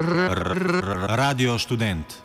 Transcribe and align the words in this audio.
Radio 0.00 1.58
študent. 1.58 2.24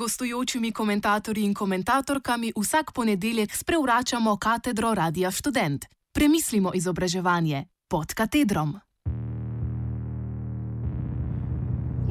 Gostujočimi 0.00 0.72
komentatorji 0.72 1.44
in 1.44 1.54
komentatorkami 1.54 2.52
vsak 2.56 2.92
ponedeljek 2.92 3.56
sprevračamo 3.56 4.36
katedro 4.36 4.94
Radia 4.94 5.30
Student. 5.30 5.84
Premislimo 6.12 6.72
izobraževanje 6.74 7.64
pod 7.88 8.14
katedrom. 8.14 8.78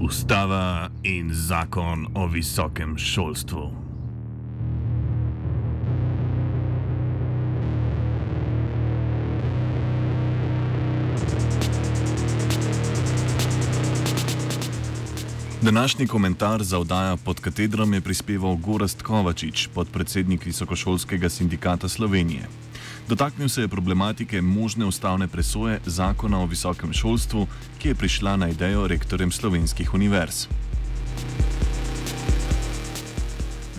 Ustava 0.05 0.89
in 1.03 1.33
zakon 1.33 2.07
o 2.15 2.27
visokem 2.27 2.97
šolstvu. 2.97 3.88
Današnji 15.69 16.07
komentar 16.07 16.63
za 16.63 16.79
oddajo 16.79 17.17
pod 17.17 17.39
katedrom 17.39 17.93
je 17.93 18.01
prispeval 18.01 18.55
Gorast 18.55 19.01
Kovačič, 19.01 19.67
podpredsednik 19.73 20.45
Visokošolskega 20.45 21.29
sindikata 21.29 21.89
Slovenije. 21.89 22.47
Dotaknil 23.07 23.49
se 23.49 23.61
je 23.61 23.67
problematike 23.67 24.41
možne 24.41 24.85
ustavne 24.85 25.27
presoje 25.27 25.79
zakona 25.85 26.41
o 26.41 26.45
visokem 26.45 26.93
šolstvu, 26.93 27.47
ki 27.79 27.87
je 27.87 27.95
prišla 27.95 28.35
na 28.37 28.49
idejo 28.49 28.87
rektorjem 28.87 29.31
slovenskih 29.31 29.93
univerz. 29.93 30.47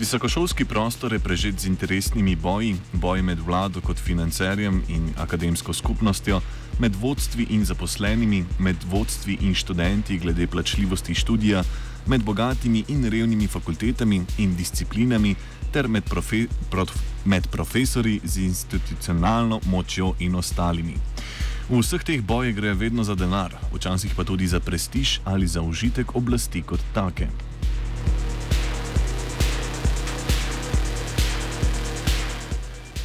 Visokošolski 0.01 0.65
prostor 0.65 1.13
je 1.13 1.19
prežet 1.19 1.59
z 1.59 1.67
interesnimi 1.69 2.35
boji, 2.35 2.75
boji 2.93 3.21
med 3.21 3.39
vlado 3.39 3.81
kot 3.81 3.99
financerjem 4.01 4.81
in 4.89 5.11
akademsko 5.17 5.73
skupnostjo, 5.73 6.39
med 6.79 6.95
vodstvi 6.95 7.45
in 7.53 7.65
zaposlenimi, 7.65 8.39
med 8.59 8.81
vodstvi 8.89 9.37
in 9.41 9.53
študenti 9.55 10.17
glede 10.17 10.47
plačljivosti 10.47 11.13
študija, 11.13 11.61
med 12.05 12.23
bogatimi 12.23 12.83
in 12.87 13.09
revnimi 13.09 13.47
fakultetami 13.47 14.21
in 14.37 14.55
disciplinami, 14.55 15.35
ter 15.71 15.87
med, 15.87 16.03
profe 16.03 16.47
prof 16.69 16.91
med 17.25 17.47
profesori 17.47 18.19
z 18.23 18.37
institucionalno 18.37 19.59
močjo 19.65 20.15
in 20.19 20.35
ostalimi. 20.35 20.95
V 21.69 21.79
vseh 21.79 22.03
teh 22.03 22.21
bojih 22.21 22.55
gre 22.55 22.73
vedno 22.73 23.03
za 23.03 23.15
denar, 23.15 23.55
včasih 23.73 24.15
pa 24.15 24.23
tudi 24.23 24.47
za 24.47 24.59
prestiž 24.59 25.19
ali 25.23 25.47
za 25.47 25.61
užitek 25.61 26.15
oblasti 26.15 26.61
kot 26.61 26.81
take. 26.93 27.29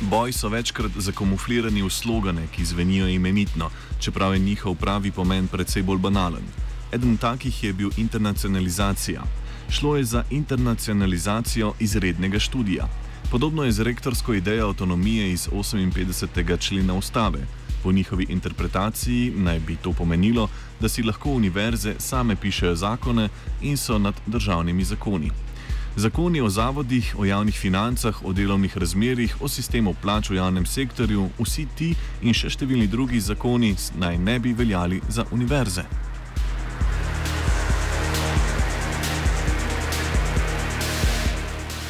Boji 0.01 0.33
so 0.33 0.49
večkrat 0.49 0.91
zakamuflirani 0.99 1.83
v 1.83 1.91
slogane, 1.91 2.47
ki 2.53 2.65
zvenijo 2.65 3.09
imenitno, 3.09 3.71
čeprav 4.01 4.35
je 4.35 4.39
njihov 4.39 4.75
pravi 4.75 5.11
pomen 5.11 5.49
precej 5.49 5.83
bolj 5.83 5.99
banalen. 5.99 6.45
Eden 6.93 7.17
takih 7.17 7.65
je 7.65 7.73
bil 7.73 7.91
internacionalizacija. 7.97 9.23
Šlo 9.71 9.97
je 9.97 10.05
za 10.05 10.25
internacionalizacijo 10.31 11.75
izrednega 11.81 12.39
študija. 12.39 12.89
Podobno 13.31 13.65
je 13.65 13.73
z 13.73 13.83
rektorsko 13.83 14.35
idejo 14.35 14.67
avtonomije 14.69 15.33
iz 15.33 15.49
58. 15.49 16.59
člena 16.59 16.95
ustave. 16.95 17.47
Po 17.83 17.93
njihovi 17.93 18.27
interpretaciji 18.29 19.33
naj 19.37 19.59
bi 19.61 19.77
to 19.77 19.93
pomenilo, 19.93 20.49
da 20.81 20.89
si 20.89 21.03
lahko 21.03 21.31
univerze 21.31 21.95
same 21.99 22.37
pišejo 22.37 22.75
zakone 22.75 23.29
in 23.63 23.77
so 23.77 23.99
nad 23.99 24.15
državnimi 24.27 24.85
zakoni. 24.85 25.31
Zakoni 25.97 26.41
o 26.41 26.49
zavodih, 26.49 27.15
o 27.19 27.25
javnih 27.25 27.59
financah, 27.59 28.25
o 28.25 28.33
delovnih 28.33 28.77
razmerjih, 28.79 29.37
o 29.41 29.49
sistemu 29.49 29.95
plač 30.03 30.31
v 30.31 30.37
javnem 30.37 30.67
sektorju, 30.67 31.31
vsi 31.39 31.67
ti 31.77 31.95
in 32.23 32.35
še 32.35 32.51
številni 32.51 32.87
drugi 32.87 33.21
zakoni 33.21 33.75
naj 33.99 34.19
ne 34.19 34.39
bi 34.39 34.53
veljali 34.53 35.01
za 35.09 35.25
univerze. 35.33 36.06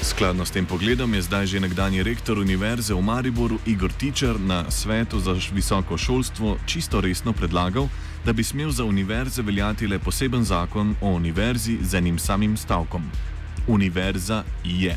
Skladno 0.06 0.46
s 0.46 0.54
tem 0.54 0.66
pogledom 0.66 1.14
je 1.14 1.22
zdaj 1.22 1.46
že 1.46 1.60
nekdani 1.60 1.98
rektor 2.02 2.38
Univerze 2.38 2.94
v 2.94 3.02
Mariboru 3.02 3.58
Igor 3.66 3.90
Tičer 3.90 4.38
na 4.38 4.70
svetu 4.70 5.18
za 5.18 5.34
visoko 5.50 5.98
šolstvo 5.98 6.62
čisto 6.66 7.00
resno 7.02 7.32
predlagal, 7.34 7.88
da 8.24 8.32
bi 8.32 8.44
smel 8.44 8.70
za 8.70 8.84
univerze 8.84 9.42
veljati 9.42 9.86
le 9.86 9.98
poseben 9.98 10.44
zakon 10.44 10.94
o 11.02 11.10
univerzi 11.10 11.78
z 11.82 11.98
enim 11.98 12.18
samim 12.18 12.56
stavkom 12.56 13.02
univerza 13.66 14.44
je. 14.64 14.96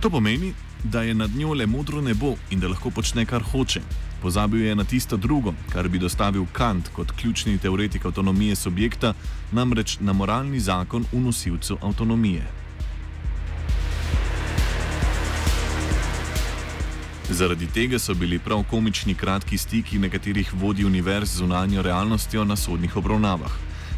To 0.00 0.10
pomeni, 0.10 0.52
da 0.84 1.02
je 1.02 1.14
nad 1.14 1.30
njo 1.30 1.54
le 1.54 1.66
modro 1.66 2.00
nebo 2.00 2.36
in 2.50 2.60
da 2.60 2.68
lahko 2.68 2.90
počne, 2.90 3.24
kar 3.24 3.42
hoče. 3.42 3.80
Pozabil 4.22 4.68
je 4.68 4.74
na 4.74 4.84
tisto 4.84 5.16
drugo, 5.16 5.54
kar 5.72 5.88
bi 5.88 5.98
dostavil 5.98 6.44
Kant 6.52 6.92
kot 6.92 7.12
ključni 7.12 7.58
teoretik 7.58 8.04
avtonomije 8.04 8.56
subjekta, 8.56 9.14
namreč 9.52 9.96
na 10.00 10.12
moralni 10.12 10.60
zakon 10.60 11.04
v 11.12 11.20
nosilcu 11.20 11.78
avtonomije. 11.80 12.61
Zaradi 17.32 17.66
tega 17.66 17.98
so 17.98 18.14
bili 18.14 18.38
prav 18.38 18.62
komični 18.70 19.14
kratki 19.14 19.58
stiki 19.58 19.98
nekaterih 19.98 20.54
vodij 20.54 20.84
univerz 20.84 21.30
z 21.30 21.36
zunanjo 21.38 21.82
realnostjo 21.82 22.44
na 22.44 22.56
sodnih 22.56 22.96
obravnavah 22.96 23.52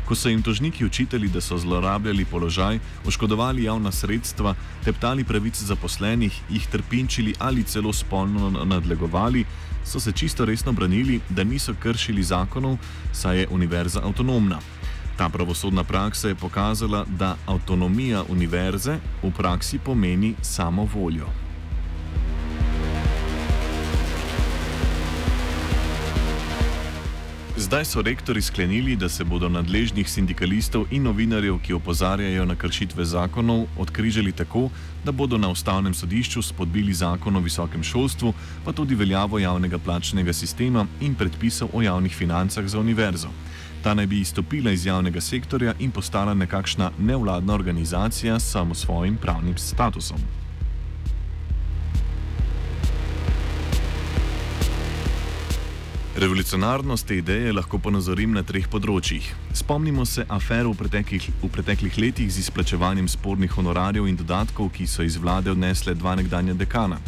ko 0.05 0.15
so 0.15 0.29
jim 0.29 0.43
tožniki 0.43 0.85
učitali, 0.85 1.29
da 1.29 1.41
so 1.41 1.59
zlorabljali 1.59 2.25
položaj, 2.25 2.79
oškodovali 3.07 3.65
javna 3.65 3.93
sredstva, 3.93 4.55
teptali 4.85 5.25
pravice 5.25 5.65
zaposlenih, 5.65 6.41
jih 6.51 6.67
trpinčili 6.67 7.35
ali 7.39 7.63
celo 7.63 7.93
spolno 7.93 8.51
nadlegovali, 8.65 9.45
so 9.85 10.01
se 10.01 10.13
čisto 10.13 10.45
resno 10.45 10.73
branili, 10.73 11.21
da 11.31 11.45
niso 11.45 11.75
kršili 11.83 12.23
zakonov, 12.23 12.77
saj 13.13 13.39
je 13.39 13.49
univerza 13.51 14.01
avtonomna. 14.05 14.59
Ta 15.17 15.29
pravosodna 15.29 15.85
praksa 15.85 16.29
je 16.29 16.35
pokazala, 16.35 17.05
da 17.19 17.37
avtonomija 17.47 18.25
univerze 18.29 18.99
v 19.23 19.31
praksi 19.31 19.79
pomeni 19.79 20.35
samo 20.43 20.89
voljo. 20.95 21.44
Zdaj 27.75 27.85
so 27.85 28.03
rektori 28.03 28.43
sklenili, 28.43 28.97
da 28.97 29.09
se 29.09 29.25
bodo 29.25 29.49
nadležnih 29.49 30.11
sindikalistov 30.11 30.85
in 30.95 31.03
novinarjev, 31.03 31.57
ki 31.59 31.75
opozarjajo 31.75 32.45
na 32.47 32.55
kršitve 32.55 33.05
zakonov, 33.05 33.65
odkrižali 33.79 34.33
tako, 34.33 34.69
da 35.05 35.13
bodo 35.13 35.39
na 35.39 35.51
ustavnem 35.51 35.95
sodišču 35.95 36.43
spodbili 36.43 36.95
zakon 36.95 37.37
o 37.37 37.41
visokem 37.41 37.83
šolstvu, 37.83 38.33
pa 38.65 38.73
tudi 38.73 38.95
veljavo 38.95 39.39
javnega 39.39 39.79
plačnega 39.79 40.33
sistema 40.33 40.87
in 41.01 41.15
predpisov 41.15 41.75
o 41.75 41.83
javnih 41.83 42.15
financah 42.15 42.67
za 42.67 42.79
univerzo. 42.79 43.29
Ta 43.83 43.95
naj 43.95 44.07
bi 44.07 44.21
izstopila 44.21 44.71
iz 44.71 44.87
javnega 44.87 45.21
sektorja 45.21 45.75
in 45.79 45.91
postala 45.91 46.35
nekakšna 46.35 46.93
nevladna 46.99 47.55
organizacija 47.55 48.39
s 48.41 48.53
samo 48.53 48.75
svojim 48.75 49.17
pravnim 49.17 49.59
statusom. 49.59 50.44
Revolucionarnost 56.17 57.07
te 57.07 57.17
ideje 57.17 57.53
lahko 57.53 57.79
ponazorim 57.83 58.37
na 58.37 58.45
treh 58.47 58.69
področjih. 58.71 59.25
Spomnimo 59.59 60.05
se 60.07 60.23
afer 60.31 60.69
v 60.69 60.77
preteklih, 60.79 61.25
v 61.43 61.49
preteklih 61.51 61.97
letih 61.99 62.29
z 62.31 62.39
izplačevanjem 62.39 63.09
spornih 63.11 63.51
honorarjev 63.51 64.07
in 64.07 64.21
dodatkov, 64.21 64.71
ki 64.77 64.87
so 64.87 65.03
iz 65.03 65.17
vlade 65.19 65.51
odnesle 65.51 65.97
dva 65.99 66.15
nekdanja 66.15 66.55
dekana. 66.55 67.01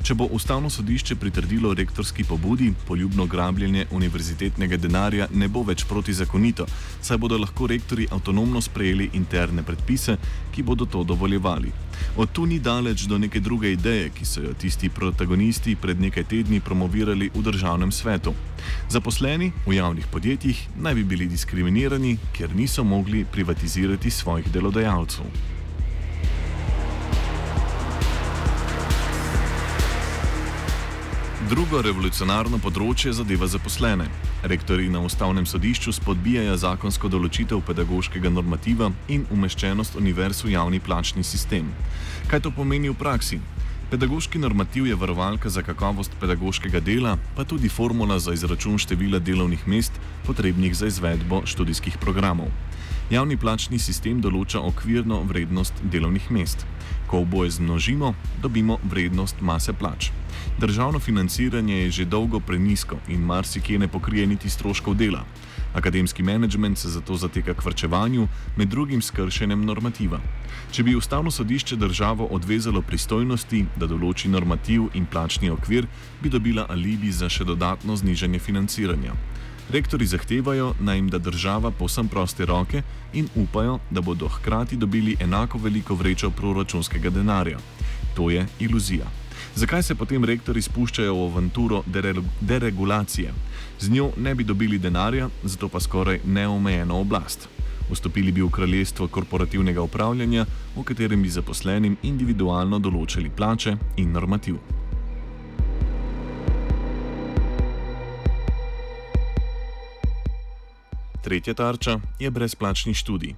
Če 0.00 0.16
bo 0.16 0.30
ustavno 0.32 0.72
sodišče 0.72 1.18
pritrdilo 1.20 1.74
rektorski 1.76 2.24
pobudi, 2.24 2.70
poljubno 2.88 3.28
grabljenje 3.28 3.84
univerzitetnega 3.92 4.80
denarja 4.80 5.28
ne 5.32 5.48
bo 5.48 5.60
več 5.68 5.84
protizakonito, 5.84 6.64
saj 7.04 7.20
bodo 7.20 7.36
lahko 7.40 7.68
rektori 7.68 8.08
avtonomno 8.16 8.64
sprejeli 8.64 9.10
interne 9.20 9.60
predpise, 9.62 10.16
ki 10.56 10.64
bodo 10.64 10.88
to 10.88 11.04
dovoljevali. 11.04 11.72
Od 12.16 12.32
tu 12.32 12.46
ni 12.46 12.58
daleč 12.58 13.06
do 13.06 13.18
neke 13.18 13.40
druge 13.40 13.72
ideje, 13.72 14.10
ki 14.10 14.24
so 14.24 14.42
jo 14.42 14.52
tisti 14.58 14.88
protagonisti 14.88 15.76
pred 15.76 16.00
nekaj 16.00 16.24
tedni 16.24 16.60
promovirali 16.60 17.30
v 17.34 17.42
državnem 17.42 17.92
svetu. 17.92 18.34
Zaposleni 18.88 19.52
v 19.66 19.78
javnih 19.78 20.06
podjetjih 20.06 20.68
naj 20.80 20.94
bi 20.94 21.04
bili 21.04 21.26
diskriminirani, 21.26 22.16
ker 22.32 22.54
niso 22.54 22.84
mogli 22.84 23.24
privatizirati 23.24 24.10
svojih 24.10 24.52
delodajalcev. 24.52 25.53
Drugo 31.44 31.82
revolucionarno 31.84 32.56
področje 32.56 33.10
zadeva 33.12 33.44
zaposlene. 33.44 34.06
Rektori 34.48 34.86
na 34.88 35.02
ustavnem 35.04 35.44
sodišču 35.44 35.92
spodbijajo 35.92 36.54
zakonsko 36.62 37.10
določitev 37.12 37.60
pedagoškega 37.68 38.32
normativa 38.32 38.88
in 39.12 39.26
umeščenost 39.28 39.98
univerz 40.00 40.40
v 40.46 40.54
javni 40.54 40.80
plačni 40.80 41.20
sistem. 41.20 41.68
Kaj 42.30 42.46
to 42.46 42.54
pomeni 42.56 42.88
v 42.88 42.96
praksi? 42.96 43.42
Pedagoški 43.90 44.38
normativ 44.38 44.86
je 44.86 44.94
varovalka 44.94 45.48
za 45.48 45.62
kakovost 45.62 46.12
pedagoškega 46.20 46.80
dela, 46.80 47.18
pa 47.36 47.44
tudi 47.44 47.68
formula 47.68 48.18
za 48.18 48.32
izračun 48.32 48.78
števila 48.78 49.18
delovnih 49.18 49.68
mest, 49.68 49.92
potrebnih 50.26 50.76
za 50.76 50.86
izvedbo 50.86 51.42
študijskih 51.46 51.98
programov. 52.00 52.48
Javni 53.10 53.36
plačni 53.36 53.78
sistem 53.78 54.22
določa 54.24 54.62
okvirno 54.64 55.20
vrednost 55.28 55.82
delovnih 55.92 56.30
mest. 56.32 56.64
Ko 57.06 57.20
oboje 57.26 57.50
zmnožimo, 57.58 58.14
dobimo 58.42 58.78
vrednost 58.90 59.40
mase 59.40 59.72
plač. 59.76 60.08
Državno 60.58 60.98
financiranje 60.98 61.82
je 61.82 61.90
že 61.90 62.04
dolgo 62.04 62.40
prenisko 62.40 62.96
in 63.08 63.20
marsikje 63.20 63.78
ne 63.78 63.88
pokrije 63.88 64.26
niti 64.26 64.50
stroškov 64.50 64.96
dela. 64.96 65.24
Akademski 65.74 66.22
menedžment 66.22 66.78
se 66.78 66.88
zato 66.88 67.16
zateka 67.16 67.54
k 67.54 67.64
vrčevanju, 67.64 68.28
med 68.56 68.68
drugim 68.68 69.02
s 69.02 69.10
kršenjem 69.10 69.64
normativa. 69.64 70.20
Če 70.70 70.82
bi 70.82 70.94
ustavno 70.94 71.30
sodišče 71.30 71.76
državo 71.76 72.26
odvezalo 72.30 72.82
pristojnosti, 72.82 73.64
da 73.76 73.86
določi 73.86 74.28
normativ 74.28 74.86
in 74.94 75.06
plačni 75.06 75.50
okvir, 75.50 75.86
bi 76.22 76.30
dobila 76.30 76.66
alibi 76.70 77.10
za 77.12 77.28
še 77.28 77.44
dodatno 77.44 77.96
znižanje 77.96 78.38
financiranja. 78.38 79.14
Rektori 79.74 80.06
zahtevajo, 80.06 80.74
naj 80.80 80.96
jim 80.96 81.08
da 81.10 81.18
država 81.18 81.70
posem 81.70 82.08
proste 82.08 82.46
roke 82.46 82.82
in 83.12 83.28
upajo, 83.34 83.78
da 83.90 84.00
bodo 84.00 84.28
hkrati 84.28 84.76
dobili 84.76 85.16
enako 85.20 85.58
veliko 85.58 85.94
vrečo 85.94 86.30
proračunskega 86.30 87.10
denarja. 87.10 87.58
To 88.14 88.30
je 88.30 88.46
iluzija. 88.60 89.10
Zakaj 89.54 89.82
se 89.82 89.94
potem 89.94 90.24
rektori 90.24 90.62
spuščajo 90.62 91.14
v 91.14 91.26
avanturo 91.30 91.82
deregulacije? 92.40 93.32
Z 93.80 93.90
njo 93.90 94.12
ne 94.16 94.34
bi 94.34 94.44
dobili 94.44 94.78
denarja, 94.78 95.28
zato 95.42 95.68
pa 95.68 95.80
skoraj 95.80 96.20
neomejeno 96.24 97.00
oblast. 97.00 97.48
Vstopili 97.90 98.32
bi 98.32 98.42
v 98.42 98.50
kraljestvo 98.50 99.08
korporativnega 99.08 99.82
upravljanja, 99.82 100.46
v 100.76 100.82
katerem 100.82 101.22
bi 101.22 101.28
zaposlenim 101.28 101.96
individualno 102.02 102.78
določili 102.78 103.30
plače 103.30 103.76
in 103.96 104.12
normativ. 104.12 104.56
Tretja 111.24 111.54
tarča 111.54 112.00
je 112.20 112.30
brezplačni 112.30 112.94
študij. 112.94 113.34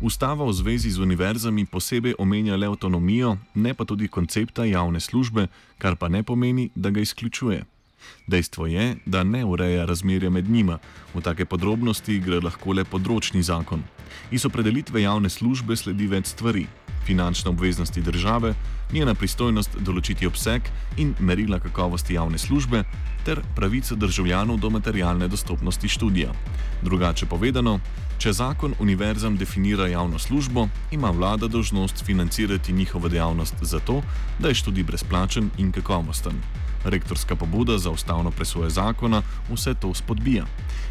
Ustava 0.00 0.44
v 0.44 0.52
zvezi 0.52 0.90
z 0.90 0.98
univerzami 0.98 1.66
posebej 1.66 2.14
omenja 2.18 2.56
le 2.56 2.66
avtonomijo, 2.66 3.36
ne 3.54 3.74
pa 3.74 3.84
tudi 3.84 4.08
koncepta 4.08 4.64
javne 4.64 5.00
službe, 5.00 5.48
kar 5.78 5.96
pa 5.96 6.08
ne 6.08 6.22
pomeni, 6.22 6.70
da 6.74 6.90
ga 6.90 7.00
izključuje. 7.00 7.73
Dejstvo 8.26 8.66
je, 8.66 8.96
da 9.06 9.24
ne 9.24 9.44
ureja 9.44 9.84
razmerja 9.84 10.30
med 10.30 10.48
njima, 10.50 10.78
v 11.14 11.20
take 11.20 11.44
podrobnosti 11.44 12.18
gre 12.20 12.40
lahko 12.40 12.72
le 12.72 12.84
področni 12.84 13.42
zakon. 13.42 13.84
Iz 14.30 14.46
opredelitve 14.46 15.02
javne 15.02 15.30
službe 15.30 15.76
sledi 15.76 16.06
več 16.08 16.32
stvari: 16.32 16.66
finančne 17.04 17.50
obveznosti 17.50 18.00
države, 18.00 18.54
njena 18.92 19.14
pristojnost 19.14 19.76
določiti 19.84 20.26
obseg 20.26 20.62
in 20.96 21.14
merila 21.20 21.58
kakovosti 21.60 22.16
javne 22.16 22.38
službe, 22.38 22.84
ter 23.24 23.40
pravico 23.56 23.96
državljanov 23.96 24.60
do 24.60 24.70
materialne 24.70 25.28
dostopnosti 25.28 25.88
študija. 25.88 26.32
Drugače 26.82 27.26
povedano, 27.26 27.78
če 28.18 28.32
zakon 28.32 28.74
univerzam 28.80 29.36
definira 29.36 29.88
javno 29.88 30.18
službo, 30.18 30.68
ima 30.92 31.10
vlada 31.10 31.48
dožnost 31.48 32.04
financirati 32.04 32.72
njihovo 32.72 33.08
dejavnost 33.08 33.54
zato, 33.62 34.02
da 34.38 34.48
je 34.48 34.60
študij 34.62 34.84
brezplačen 34.84 35.50
in 35.58 35.72
kakovosten. 35.72 36.40
Rektorska 36.84 37.36
pobuda 37.36 37.78
za 37.78 37.90
ustavno 37.90 38.30
presoje 38.30 38.70
zakona 38.70 39.22
vse 39.52 39.74
to 39.74 39.94
spodbija. 39.94 40.44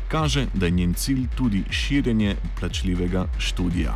Kaže, 0.08 0.48
da 0.54 0.66
je 0.66 0.72
njen 0.72 0.94
cilj 0.94 1.28
tudi 1.38 1.64
širjenje 1.70 2.36
plačljivega 2.60 3.28
študija. 3.38 3.96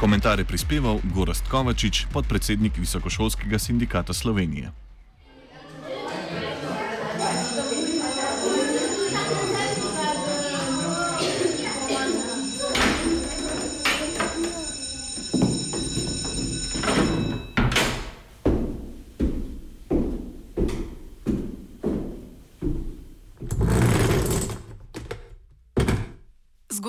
Komentar 0.00 0.38
je 0.38 0.44
prispeval 0.44 0.98
Gorast 1.14 1.48
Kovačič, 1.48 2.06
podpredsednik 2.12 2.76
Visokošolskega 2.76 3.58
sindikata 3.58 4.12
Slovenije. 4.12 4.85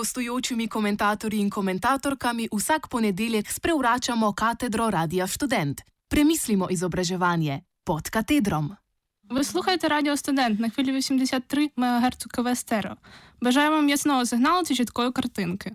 gostujočimi 0.07 0.69
komentatorji 0.69 1.41
in 1.41 1.51
komentatorkami 1.51 2.49
vsak 2.53 2.89
ponedeljek 2.89 3.51
sprevračamo 3.53 4.33
katedro 4.33 4.91
Radia 4.91 5.27
Student. 5.27 5.81
Premislimo 6.09 6.69
izobraževanje 6.71 7.61
pod 7.85 8.09
katedrom. 8.09 8.77
Ви 9.31 9.45
слухаєте 9.45 9.89
Радіо 9.89 10.17
Студент 10.17 10.61
на 10.61 10.71
хвилі 10.71 10.93
83 10.93 11.71
МГц 11.77 12.25
КВ 12.27 12.57
Стерео. 12.57 12.97
Бажаю 13.43 13.71
вам 13.71 13.89
ясного 13.89 14.27
сигналу 14.27 14.63
та 14.65 14.75
чіткої 14.75 15.13
картинки. 15.13 15.73